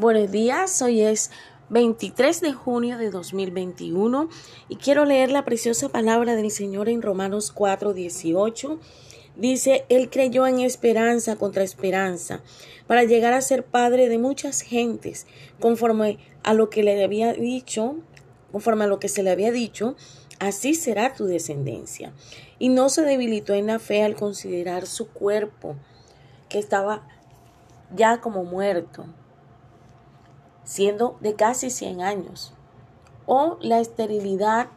Buenos 0.00 0.30
días, 0.30 0.80
hoy 0.80 1.02
es 1.02 1.30
23 1.68 2.40
de 2.40 2.54
junio 2.54 2.96
de 2.96 3.10
2021 3.10 4.30
y 4.70 4.76
quiero 4.76 5.04
leer 5.04 5.30
la 5.30 5.44
preciosa 5.44 5.90
palabra 5.90 6.36
del 6.36 6.50
Señor 6.50 6.88
en 6.88 7.02
Romanos 7.02 7.52
4, 7.52 7.92
18. 7.92 8.80
Dice, 9.36 9.84
Él 9.90 10.08
creyó 10.08 10.46
en 10.46 10.60
esperanza 10.60 11.36
contra 11.36 11.64
esperanza 11.64 12.40
para 12.86 13.04
llegar 13.04 13.34
a 13.34 13.42
ser 13.42 13.62
padre 13.62 14.08
de 14.08 14.16
muchas 14.16 14.62
gentes, 14.62 15.26
conforme 15.60 16.16
a 16.44 16.54
lo 16.54 16.70
que 16.70 16.82
le 16.82 17.04
había 17.04 17.34
dicho, 17.34 17.96
conforme 18.52 18.84
a 18.84 18.86
lo 18.86 19.00
que 19.00 19.08
se 19.10 19.22
le 19.22 19.30
había 19.30 19.52
dicho, 19.52 19.96
así 20.38 20.72
será 20.72 21.12
tu 21.12 21.26
descendencia. 21.26 22.14
Y 22.58 22.70
no 22.70 22.88
se 22.88 23.02
debilitó 23.02 23.52
en 23.52 23.66
la 23.66 23.78
fe 23.78 24.02
al 24.02 24.16
considerar 24.16 24.86
su 24.86 25.08
cuerpo, 25.08 25.76
que 26.48 26.58
estaba 26.58 27.06
ya 27.94 28.22
como 28.22 28.44
muerto 28.44 29.04
siendo 30.70 31.16
de 31.18 31.34
casi 31.34 31.68
100 31.68 32.00
años, 32.00 32.52
o 33.26 33.56
la 33.60 33.80
esterilidad 33.80 34.68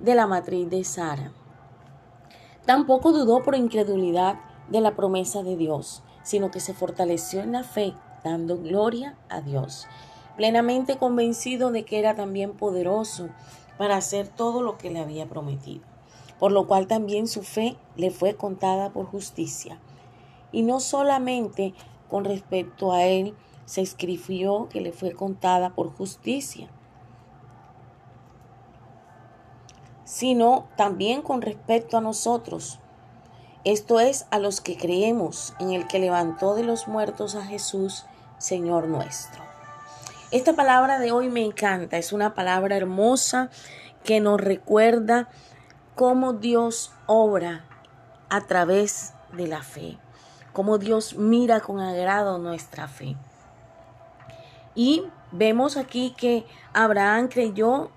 de 0.00 0.14
la 0.14 0.26
matriz 0.26 0.70
de 0.70 0.82
Sara. 0.82 1.30
Tampoco 2.64 3.12
dudó 3.12 3.42
por 3.42 3.54
incredulidad 3.54 4.40
de 4.70 4.80
la 4.80 4.96
promesa 4.96 5.42
de 5.42 5.58
Dios, 5.58 6.02
sino 6.22 6.50
que 6.50 6.58
se 6.58 6.72
fortaleció 6.72 7.42
en 7.42 7.52
la 7.52 7.64
fe, 7.64 7.92
dando 8.24 8.56
gloria 8.56 9.18
a 9.28 9.42
Dios, 9.42 9.86
plenamente 10.38 10.96
convencido 10.96 11.70
de 11.70 11.84
que 11.84 11.98
era 11.98 12.14
también 12.14 12.54
poderoso 12.54 13.28
para 13.76 13.98
hacer 13.98 14.28
todo 14.28 14.62
lo 14.62 14.78
que 14.78 14.88
le 14.88 15.00
había 15.00 15.26
prometido, 15.26 15.84
por 16.38 16.50
lo 16.50 16.66
cual 16.66 16.86
también 16.86 17.28
su 17.28 17.42
fe 17.42 17.76
le 17.94 18.10
fue 18.10 18.36
contada 18.36 18.88
por 18.88 19.04
justicia. 19.04 19.78
Y 20.50 20.62
no 20.62 20.80
solamente 20.80 21.74
con 22.08 22.24
respecto 22.24 22.92
a 22.92 23.04
él, 23.04 23.34
se 23.66 23.82
escribió 23.82 24.68
que 24.70 24.80
le 24.80 24.92
fue 24.92 25.12
contada 25.12 25.70
por 25.70 25.94
justicia, 25.94 26.68
sino 30.04 30.68
también 30.76 31.20
con 31.20 31.42
respecto 31.42 31.98
a 31.98 32.00
nosotros, 32.00 32.80
esto 33.64 33.98
es 33.98 34.26
a 34.30 34.38
los 34.38 34.60
que 34.60 34.76
creemos 34.76 35.52
en 35.58 35.72
el 35.72 35.88
que 35.88 35.98
levantó 35.98 36.54
de 36.54 36.62
los 36.62 36.86
muertos 36.86 37.34
a 37.34 37.44
Jesús, 37.44 38.06
Señor 38.38 38.86
nuestro. 38.86 39.42
Esta 40.30 40.52
palabra 40.52 41.00
de 41.00 41.10
hoy 41.10 41.28
me 41.28 41.44
encanta, 41.44 41.98
es 41.98 42.12
una 42.12 42.34
palabra 42.34 42.76
hermosa 42.76 43.50
que 44.04 44.20
nos 44.20 44.40
recuerda 44.40 45.28
cómo 45.96 46.32
Dios 46.32 46.92
obra 47.06 47.64
a 48.28 48.42
través 48.42 49.14
de 49.32 49.48
la 49.48 49.62
fe, 49.62 49.98
cómo 50.52 50.78
Dios 50.78 51.16
mira 51.16 51.58
con 51.58 51.80
agrado 51.80 52.38
nuestra 52.38 52.86
fe. 52.86 53.16
Y 54.76 55.02
vemos 55.32 55.76
aquí 55.76 56.14
que 56.16 56.46
Abraham 56.72 57.26
creyó 57.26 57.90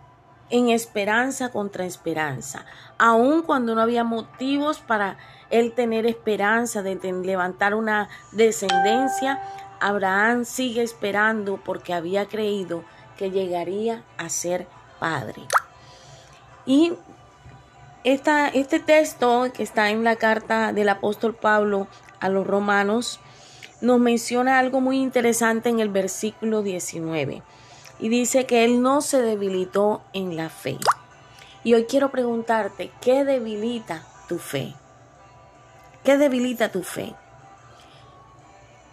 en 0.50 0.70
esperanza 0.70 1.50
contra 1.50 1.86
esperanza, 1.86 2.66
aun 2.98 3.44
cuando 3.44 3.76
no 3.76 3.82
había 3.82 4.04
motivos 4.04 4.80
para 4.80 5.18
él 5.52 5.74
tener 5.74 6.08
esperanza 6.08 6.82
de 6.82 6.96
levantar 7.24 7.76
una 7.76 8.10
descendencia, 8.32 9.40
Abraham 9.80 10.46
sigue 10.46 10.82
esperando 10.82 11.58
porque 11.64 11.94
había 11.94 12.26
creído 12.26 12.84
que 13.18 13.30
llegaría 13.30 14.04
a 14.18 14.30
ser 14.30 14.68
padre. 15.00 15.44
Y 16.66 16.94
este 18.04 18.80
texto 18.80 19.52
que 19.54 19.64
está 19.64 19.90
en 19.90 20.04
la 20.04 20.16
carta 20.16 20.74
del 20.74 20.90
apóstol 20.90 21.36
Pablo 21.36 21.88
a 22.20 22.30
los 22.30 22.46
romanos 22.46 23.20
nos 23.82 24.00
menciona 24.00 24.60
algo 24.60 24.82
muy 24.82 24.98
interesante 24.98 25.70
en 25.70 25.80
el 25.80 25.90
versículo 25.90 26.62
19 26.62 27.42
y 28.00 28.10
dice 28.10 28.46
que 28.46 28.64
él 28.66 28.82
no 28.82 29.02
se 29.02 29.22
debilitó 29.22 30.02
en 30.14 30.36
la 30.36 30.50
fe. 30.50 30.78
Y 31.64 31.74
hoy 31.74 31.86
quiero 31.86 32.10
preguntarte, 32.10 32.92
¿qué 33.02 33.26
debilita 33.26 34.04
tu 34.28 34.38
fe? 34.38 34.74
¿Qué 36.04 36.18
debilita 36.18 36.72
tu 36.72 36.84
fe? 36.84 37.14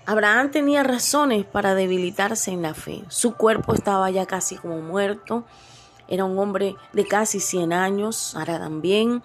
Abraham 0.04 0.50
tenía 0.50 0.82
razones 0.82 1.44
para 1.44 1.74
debilitarse 1.74 2.50
en 2.53 2.62
la 2.62 2.74
fe. 2.74 3.03
Su 3.08 3.34
cuerpo 3.34 3.74
estaba 3.74 4.10
ya 4.10 4.26
casi 4.26 4.56
como 4.56 4.80
muerto. 4.80 5.44
Era 6.08 6.24
un 6.24 6.38
hombre 6.38 6.76
de 6.92 7.06
casi 7.06 7.41
100 7.41 7.72
años, 7.72 8.16
Sara 8.16 8.58
también. 8.58 9.22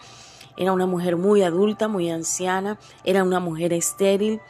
Era 0.57 0.71
una 0.71 0.87
mujer 0.87 1.17
muy 1.17 1.43
adulta, 1.43 1.87
muy 1.87 2.09
anciana. 2.09 2.79
Era 3.03 3.23
una 3.23 3.39
mujer 3.39 3.73
estéril. 3.73 4.41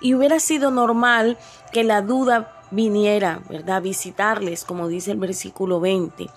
Y 0.00 0.14
hubiera 0.14 0.40
sido 0.40 0.70
normal 0.70 1.38
que 1.72 1.84
la 1.84 2.02
duda 2.02 2.52
viniera, 2.70 3.40
¿verdad? 3.48 3.82
Visitarles, 3.82 4.64
como 4.64 4.88
dice 4.88 5.10
el 5.10 5.18
versículo 5.18 5.80
20. 5.80 6.28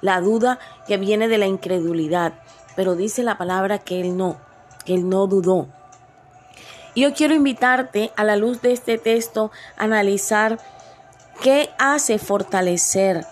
La 0.00 0.20
duda 0.20 0.58
que 0.86 0.96
viene 0.96 1.28
de 1.28 1.38
la 1.38 1.46
incredulidad. 1.46 2.34
Pero 2.74 2.94
dice 2.94 3.22
la 3.22 3.38
palabra 3.38 3.78
que 3.78 4.00
él 4.00 4.16
no, 4.16 4.36
que 4.84 4.94
él 4.94 5.08
no 5.08 5.26
dudó. 5.26 5.68
Y 6.94 7.02
yo 7.02 7.14
quiero 7.14 7.34
invitarte 7.34 8.12
a 8.16 8.24
la 8.24 8.36
luz 8.36 8.62
de 8.62 8.72
este 8.72 8.98
texto 8.98 9.50
a 9.76 9.84
analizar 9.84 10.58
qué 11.42 11.70
hace 11.78 12.18
fortalecer 12.18 13.26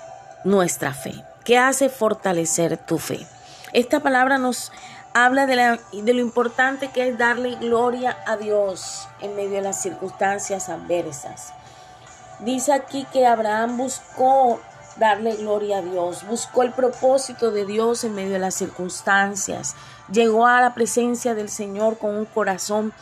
nuestra 0.45 0.93
fe, 0.93 1.15
qué 1.45 1.59
hace 1.59 1.89
fortalecer 1.89 2.77
tu 2.77 2.99
fe. 2.99 3.27
Esta 3.73 4.01
palabra 4.01 4.39
nos 4.39 4.71
habla 5.15 5.47
de, 5.47 5.79
lo 6.13 6.21
importante 6.21 6.91
que 6.91 7.09
es 7.09 7.17
darle 7.17 7.55
gloria 7.55 8.19
a 8.27 8.37
Dios 8.37 9.09
en 9.21 9.37
medio 9.37 9.53
de 9.53 9.61
las 9.63 9.81
circunstancias 9.81 10.69
adversas. 10.69 11.53
Dice 12.41 12.73
aquí 12.73 13.07
que 13.13 13.25
Abraham 13.25 13.77
buscó 13.77 14.61
darle 14.97 15.37
gloria 15.37 15.79
a 15.79 15.83
Dios, 15.83 16.27
buscó 16.27 16.65
el 16.65 16.73
propósito 16.73 17.53
de 17.53 17.65
Dios 17.65 18.03
en 18.03 18.15
medio 18.15 18.33
de 18.33 18.41
las 18.41 18.55
circunstancias, 18.55 19.77
llegó 20.11 20.47
a 20.47 20.61
la 20.61 20.75
presencia 20.75 21.35
del 21.35 21.49
Señor 21.49 21.97
con 21.97 22.17
un 22.17 22.27
corazón 22.27 22.93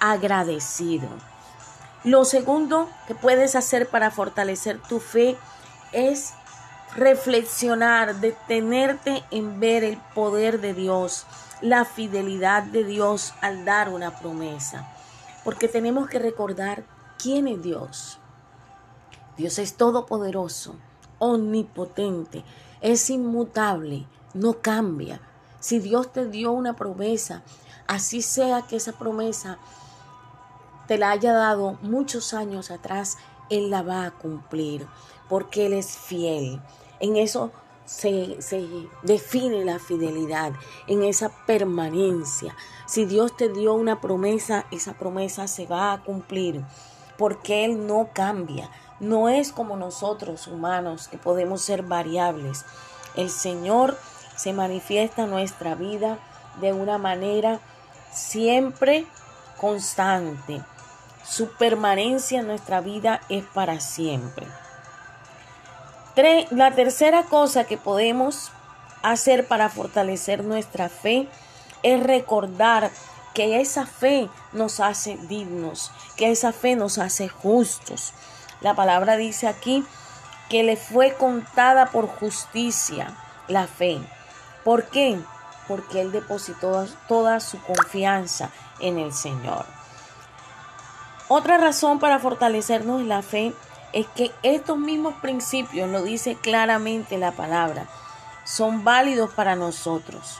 agradecido. 0.00 1.08
Lo 2.02 2.24
segundo 2.24 2.90
que 3.06 3.14
puedes 3.14 3.54
hacer 3.54 3.88
para 3.88 4.10
fortalecer 4.10 4.80
tu 4.80 4.98
fe 4.98 5.36
es 5.92 6.34
reflexionar, 6.96 8.16
detenerte 8.16 9.22
en 9.30 9.60
ver 9.60 9.84
el 9.84 9.98
poder 10.14 10.60
de 10.60 10.74
Dios, 10.74 11.26
la 11.60 11.84
fidelidad 11.84 12.62
de 12.62 12.84
Dios 12.84 13.34
al 13.40 13.64
dar 13.64 13.88
una 13.88 14.18
promesa. 14.18 14.88
Porque 15.44 15.68
tenemos 15.68 16.08
que 16.08 16.18
recordar 16.18 16.84
quién 17.18 17.48
es 17.48 17.62
Dios. 17.62 18.18
Dios 19.36 19.58
es 19.58 19.74
todopoderoso, 19.74 20.74
omnipotente, 21.18 22.44
es 22.80 23.08
inmutable, 23.10 24.06
no 24.34 24.60
cambia. 24.60 25.20
Si 25.60 25.78
Dios 25.78 26.12
te 26.12 26.26
dio 26.26 26.52
una 26.52 26.74
promesa, 26.74 27.42
así 27.86 28.22
sea 28.22 28.62
que 28.62 28.76
esa 28.76 28.92
promesa 28.92 29.58
te 30.86 30.98
la 30.98 31.10
haya 31.10 31.32
dado 31.32 31.78
muchos 31.82 32.34
años 32.34 32.70
atrás, 32.70 33.16
Él 33.48 33.70
la 33.70 33.82
va 33.82 34.04
a 34.04 34.10
cumplir, 34.10 34.86
porque 35.28 35.66
Él 35.66 35.74
es 35.74 35.96
fiel. 35.96 36.60
En 36.98 37.16
eso 37.16 37.52
se, 37.90 38.38
define 39.02 39.64
la 39.64 39.78
fidelidad, 39.78 40.52
en 40.86 41.02
esa 41.02 41.28
permanencia. 41.44 42.56
Si 42.86 43.04
Dios 43.04 43.36
te 43.36 43.48
dio 43.48 43.74
una 43.74 44.00
promesa, 44.00 44.64
esa 44.70 44.94
promesa 44.94 45.48
se 45.48 45.66
va 45.66 45.92
a 45.92 46.02
cumplir, 46.02 46.64
porque 47.18 47.64
Él 47.64 47.86
no 47.86 48.10
cambia. 48.14 48.70
No 49.00 49.28
es 49.28 49.50
como 49.52 49.76
nosotros 49.76 50.46
humanos 50.46 51.08
que 51.08 51.18
podemos 51.18 51.62
ser 51.62 51.82
variables. 51.82 52.64
El 53.16 53.28
Señor 53.28 53.98
se 54.36 54.52
manifiesta 54.52 55.24
en 55.24 55.30
nuestra 55.30 55.74
vida 55.74 56.18
de 56.60 56.72
una 56.72 56.96
manera 56.96 57.60
siempre 58.12 59.04
constante. 59.60 60.62
Su 61.24 61.50
permanencia 61.54 62.40
en 62.40 62.46
nuestra 62.46 62.80
vida 62.80 63.20
es 63.28 63.44
para 63.44 63.80
siempre 63.80 64.46
la 66.50 66.72
tercera 66.72 67.24
cosa 67.24 67.64
que 67.64 67.76
podemos 67.76 68.50
hacer 69.02 69.46
para 69.46 69.68
fortalecer 69.68 70.44
nuestra 70.44 70.88
fe 70.88 71.28
es 71.82 72.02
recordar 72.02 72.90
que 73.34 73.60
esa 73.60 73.86
fe 73.86 74.28
nos 74.52 74.80
hace 74.80 75.16
dignos, 75.28 75.92
que 76.16 76.30
esa 76.30 76.52
fe 76.52 76.76
nos 76.76 76.98
hace 76.98 77.28
justos. 77.28 78.12
La 78.60 78.74
palabra 78.74 79.16
dice 79.16 79.46
aquí 79.46 79.84
que 80.48 80.62
le 80.62 80.76
fue 80.76 81.14
contada 81.14 81.86
por 81.86 82.08
justicia 82.08 83.16
la 83.48 83.66
fe. 83.66 84.00
¿Por 84.64 84.84
qué? 84.90 85.18
Porque 85.68 86.00
él 86.00 86.12
depositó 86.12 86.86
toda 87.08 87.40
su 87.40 87.60
confianza 87.62 88.50
en 88.80 88.98
el 88.98 89.12
Señor. 89.12 89.64
Otra 91.28 91.58
razón 91.58 92.00
para 92.00 92.18
fortalecernos 92.18 93.02
la 93.02 93.22
fe 93.22 93.54
es 93.92 94.06
que 94.08 94.30
estos 94.42 94.78
mismos 94.78 95.14
principios, 95.16 95.88
lo 95.88 96.02
dice 96.02 96.36
claramente 96.36 97.18
la 97.18 97.32
palabra, 97.32 97.88
son 98.44 98.84
válidos 98.84 99.30
para 99.30 99.56
nosotros. 99.56 100.38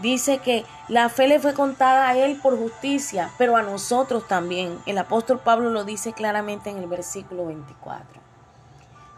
Dice 0.00 0.38
que 0.38 0.64
la 0.88 1.10
fe 1.10 1.28
le 1.28 1.40
fue 1.40 1.52
contada 1.52 2.08
a 2.08 2.16
él 2.16 2.40
por 2.42 2.58
justicia, 2.58 3.30
pero 3.36 3.56
a 3.56 3.62
nosotros 3.62 4.26
también. 4.26 4.78
El 4.86 4.96
apóstol 4.96 5.40
Pablo 5.40 5.68
lo 5.70 5.84
dice 5.84 6.14
claramente 6.14 6.70
en 6.70 6.78
el 6.78 6.86
versículo 6.86 7.46
24. 7.46 8.20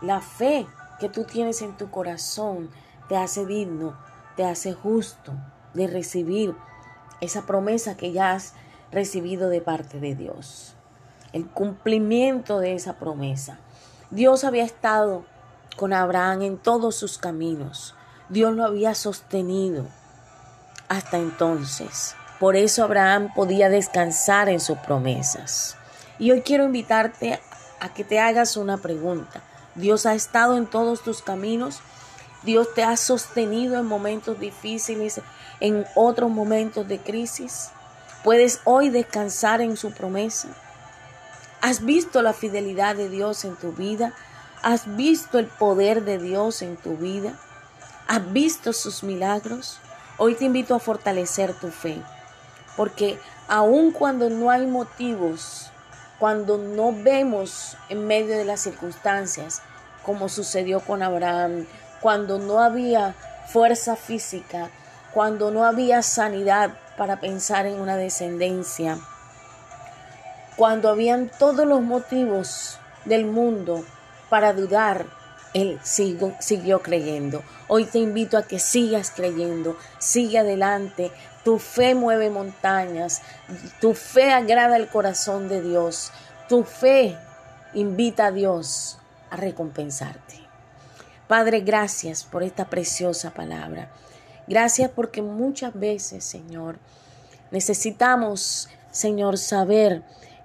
La 0.00 0.20
fe 0.20 0.66
que 0.98 1.08
tú 1.08 1.24
tienes 1.24 1.62
en 1.62 1.76
tu 1.76 1.90
corazón 1.90 2.68
te 3.08 3.16
hace 3.16 3.46
digno, 3.46 3.96
te 4.34 4.44
hace 4.44 4.72
justo 4.72 5.32
de 5.74 5.86
recibir 5.86 6.56
esa 7.20 7.42
promesa 7.42 7.96
que 7.96 8.10
ya 8.10 8.32
has 8.32 8.54
recibido 8.90 9.48
de 9.48 9.60
parte 9.60 10.00
de 10.00 10.16
Dios. 10.16 10.74
El 11.32 11.46
cumplimiento 11.46 12.58
de 12.58 12.74
esa 12.74 12.94
promesa. 12.94 13.58
Dios 14.10 14.44
había 14.44 14.64
estado 14.64 15.24
con 15.76 15.92
Abraham 15.92 16.42
en 16.42 16.58
todos 16.58 16.96
sus 16.96 17.18
caminos. 17.18 17.94
Dios 18.28 18.54
lo 18.54 18.64
había 18.64 18.94
sostenido 18.94 19.86
hasta 20.88 21.18
entonces. 21.18 22.14
Por 22.38 22.56
eso 22.56 22.84
Abraham 22.84 23.32
podía 23.34 23.68
descansar 23.68 24.48
en 24.48 24.60
sus 24.60 24.76
promesas. 24.78 25.76
Y 26.18 26.30
hoy 26.32 26.42
quiero 26.42 26.64
invitarte 26.64 27.40
a 27.80 27.94
que 27.94 28.04
te 28.04 28.20
hagas 28.20 28.56
una 28.56 28.78
pregunta. 28.78 29.42
Dios 29.74 30.06
ha 30.06 30.14
estado 30.14 30.56
en 30.56 30.66
todos 30.66 31.02
tus 31.02 31.22
caminos. 31.22 31.80
Dios 32.42 32.74
te 32.74 32.82
ha 32.82 32.96
sostenido 32.96 33.78
en 33.78 33.86
momentos 33.86 34.38
difíciles, 34.38 35.20
en 35.60 35.86
otros 35.94 36.30
momentos 36.30 36.86
de 36.88 36.98
crisis. 36.98 37.70
Puedes 38.22 38.60
hoy 38.64 38.90
descansar 38.90 39.60
en 39.60 39.76
su 39.76 39.92
promesa. 39.92 40.48
¿Has 41.62 41.84
visto 41.84 42.22
la 42.22 42.32
fidelidad 42.32 42.96
de 42.96 43.08
Dios 43.08 43.44
en 43.44 43.54
tu 43.54 43.70
vida? 43.70 44.14
¿Has 44.64 44.96
visto 44.96 45.38
el 45.38 45.46
poder 45.46 46.02
de 46.02 46.18
Dios 46.18 46.60
en 46.60 46.76
tu 46.76 46.96
vida? 46.96 47.34
¿Has 48.08 48.32
visto 48.32 48.72
sus 48.72 49.04
milagros? 49.04 49.78
Hoy 50.18 50.34
te 50.34 50.46
invito 50.46 50.74
a 50.74 50.80
fortalecer 50.80 51.54
tu 51.54 51.70
fe, 51.70 52.02
porque 52.76 53.16
aun 53.46 53.92
cuando 53.92 54.28
no 54.28 54.50
hay 54.50 54.66
motivos, 54.66 55.70
cuando 56.18 56.58
no 56.58 56.92
vemos 56.92 57.76
en 57.88 58.08
medio 58.08 58.36
de 58.36 58.44
las 58.44 58.58
circunstancias, 58.58 59.62
como 60.02 60.28
sucedió 60.28 60.80
con 60.80 61.00
Abraham, 61.00 61.68
cuando 62.00 62.40
no 62.40 62.58
había 62.58 63.14
fuerza 63.46 63.94
física, 63.94 64.68
cuando 65.14 65.52
no 65.52 65.64
había 65.64 66.02
sanidad 66.02 66.72
para 66.96 67.20
pensar 67.20 67.66
en 67.66 67.80
una 67.80 67.96
descendencia, 67.96 68.98
cuando 70.56 70.88
habían 70.88 71.30
todos 71.38 71.66
los 71.66 71.82
motivos 71.82 72.78
del 73.04 73.24
mundo 73.26 73.84
para 74.28 74.52
dudar, 74.52 75.06
él 75.54 75.78
siguió 75.82 76.82
creyendo. 76.82 77.42
Hoy 77.68 77.84
te 77.84 77.98
invito 77.98 78.38
a 78.38 78.44
que 78.44 78.58
sigas 78.58 79.10
creyendo, 79.10 79.76
sigue 79.98 80.38
adelante. 80.38 81.10
Tu 81.44 81.58
fe 81.58 81.94
mueve 81.94 82.30
montañas, 82.30 83.22
tu 83.80 83.94
fe 83.94 84.30
agrada 84.30 84.76
el 84.76 84.88
corazón 84.88 85.48
de 85.48 85.60
Dios, 85.60 86.12
tu 86.48 86.62
fe 86.62 87.16
invita 87.74 88.26
a 88.26 88.30
Dios 88.30 88.98
a 89.30 89.36
recompensarte. 89.36 90.40
Padre, 91.26 91.60
gracias 91.60 92.24
por 92.24 92.42
esta 92.42 92.66
preciosa 92.66 93.32
palabra. 93.32 93.90
Gracias 94.46 94.90
porque 94.90 95.22
muchas 95.22 95.72
veces, 95.74 96.24
Señor, 96.24 96.78
necesitamos, 97.50 98.68
Señor, 98.90 99.38
saber 99.38 100.02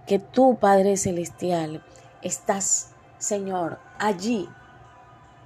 que 0.08 0.20
tú, 0.20 0.58
Padre 0.60 0.98
Celestial, 0.98 1.84
estás, 2.24 2.90
Señor, 3.20 3.78
allí 4.00 4.50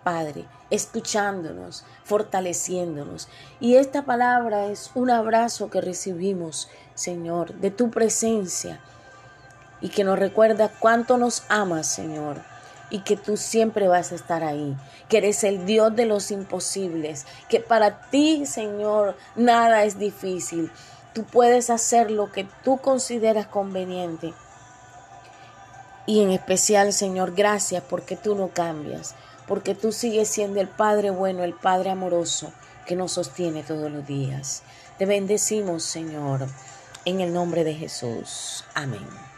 Padre, 0.03 0.45
escuchándonos, 0.71 1.85
fortaleciéndonos. 2.03 3.27
Y 3.59 3.75
esta 3.75 4.01
palabra 4.03 4.65
es 4.65 4.91
un 4.95 5.11
abrazo 5.11 5.69
que 5.69 5.79
recibimos, 5.79 6.69
Señor, 6.95 7.53
de 7.55 7.69
tu 7.69 7.91
presencia 7.91 8.79
y 9.79 9.89
que 9.89 10.03
nos 10.03 10.17
recuerda 10.17 10.71
cuánto 10.79 11.17
nos 11.17 11.43
amas, 11.49 11.85
Señor, 11.85 12.41
y 12.89 12.99
que 12.99 13.15
tú 13.15 13.37
siempre 13.37 13.87
vas 13.87 14.11
a 14.11 14.15
estar 14.15 14.43
ahí, 14.43 14.75
que 15.07 15.19
eres 15.19 15.43
el 15.43 15.65
Dios 15.65 15.95
de 15.95 16.07
los 16.07 16.31
imposibles, 16.31 17.27
que 17.47 17.59
para 17.59 18.09
ti, 18.09 18.47
Señor, 18.47 19.15
nada 19.35 19.83
es 19.83 19.99
difícil. 19.99 20.71
Tú 21.13 21.25
puedes 21.25 21.69
hacer 21.69 22.09
lo 22.09 22.31
que 22.31 22.47
tú 22.63 22.77
consideras 22.77 23.45
conveniente. 23.45 24.33
Y 26.11 26.19
en 26.19 26.31
especial, 26.31 26.91
Señor, 26.91 27.33
gracias 27.33 27.81
porque 27.89 28.17
tú 28.17 28.35
no 28.35 28.49
cambias 28.49 29.15
porque 29.51 29.75
tú 29.75 29.91
sigues 29.91 30.29
siendo 30.29 30.61
el 30.61 30.69
Padre 30.69 31.09
bueno, 31.09 31.43
el 31.43 31.53
Padre 31.53 31.89
amoroso 31.89 32.53
que 32.85 32.95
nos 32.95 33.11
sostiene 33.11 33.63
todos 33.63 33.91
los 33.91 34.07
días. 34.07 34.63
Te 34.97 35.05
bendecimos, 35.05 35.83
Señor, 35.83 36.47
en 37.03 37.19
el 37.19 37.33
nombre 37.33 37.65
de 37.65 37.73
Jesús. 37.73 38.63
Amén. 38.73 39.30